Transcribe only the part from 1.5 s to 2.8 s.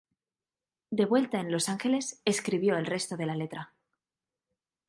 Los Ángeles escribió